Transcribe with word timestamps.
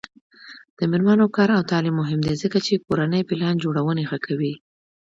د 0.77 0.79
میرمنو 0.91 1.25
کار 1.35 1.49
او 1.57 1.61
تعلیم 1.71 1.95
مهم 2.01 2.19
دی 2.27 2.33
ځکه 2.43 2.57
چې 2.65 2.83
کورنۍ 2.85 3.21
پلان 3.29 3.55
جوړونې 3.63 4.03
ښه 4.09 4.17
کوي. 4.25 4.53